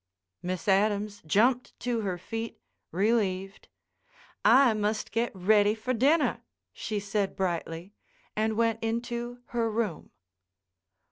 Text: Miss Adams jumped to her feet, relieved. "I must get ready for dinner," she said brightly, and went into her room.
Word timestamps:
Miss 0.41 0.67
Adams 0.67 1.21
jumped 1.27 1.79
to 1.81 2.01
her 2.01 2.17
feet, 2.17 2.59
relieved. 2.91 3.67
"I 4.43 4.73
must 4.73 5.11
get 5.11 5.31
ready 5.35 5.75
for 5.75 5.93
dinner," 5.93 6.41
she 6.73 6.99
said 6.99 7.35
brightly, 7.35 7.93
and 8.35 8.57
went 8.57 8.83
into 8.83 9.43
her 9.49 9.69
room. 9.69 10.09